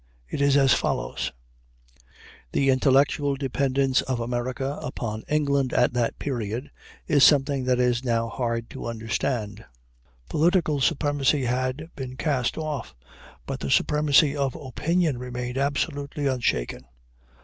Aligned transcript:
It 0.27 0.41
is 0.41 0.57
as 0.57 0.73
follows: 0.73 1.31
"The 2.53 2.71
intellectual 2.71 3.35
dependence 3.35 4.01
of 4.01 4.19
America 4.19 4.79
upon 4.81 5.23
England 5.29 5.73
at 5.73 5.93
that 5.93 6.17
period 6.17 6.71
is 7.05 7.23
something 7.23 7.65
that 7.65 7.79
it 7.79 7.83
is 7.83 8.03
now 8.03 8.27
hard 8.27 8.67
to 8.71 8.87
understand. 8.87 9.63
Political 10.27 10.81
supremacy 10.81 11.45
had 11.45 11.91
been 11.95 12.17
cast 12.17 12.57
off, 12.57 12.95
but 13.45 13.59
the 13.59 13.69
supremacy 13.69 14.35
of 14.35 14.55
opinion 14.55 15.19
remained 15.19 15.59
absolutely 15.59 16.25
unshaken. 16.25 16.85